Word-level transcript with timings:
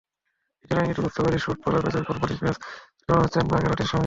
ইশারা-ইঙ্গিতে 0.65 1.01
বুঝতে 1.05 1.21
পারি 1.23 1.37
স্যুট 1.39 1.57
পরা 1.63 1.79
বেজায় 1.85 2.05
ফরমাল 2.07 2.29
ইংরেজ 2.31 2.57
জেন্টেলম্যান 2.97 3.23
হচ্ছেন 3.23 3.43
মার্গারেটের 3.51 3.87
স্বামী। 3.87 3.99